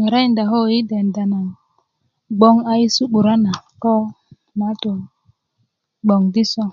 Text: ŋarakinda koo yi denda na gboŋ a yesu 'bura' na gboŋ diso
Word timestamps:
ŋarakinda 0.00 0.42
koo 0.50 0.66
yi 0.72 0.80
denda 0.90 1.22
na 1.32 1.38
gboŋ 2.38 2.56
a 2.70 2.72
yesu 2.82 3.02
'bura' 3.08 3.40
na 3.44 3.52
gboŋ 6.06 6.22
diso 6.34 6.66